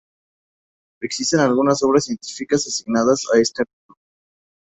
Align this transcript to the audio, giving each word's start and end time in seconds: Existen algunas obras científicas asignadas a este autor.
Existen 1.03 1.41
algunas 1.41 1.83
obras 1.83 2.05
científicas 2.05 2.65
asignadas 2.65 3.23
a 3.35 3.37
este 3.39 3.61
autor. 3.61 3.97